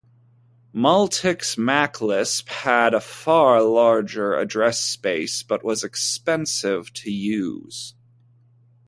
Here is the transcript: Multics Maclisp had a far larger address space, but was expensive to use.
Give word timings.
Multics 0.73 1.59
Maclisp 1.59 2.47
had 2.49 2.95
a 2.95 2.99
far 2.99 3.61
larger 3.61 4.33
address 4.33 4.79
space, 4.79 5.43
but 5.43 5.63
was 5.63 5.83
expensive 5.83 6.91
to 6.93 7.11
use. 7.11 7.93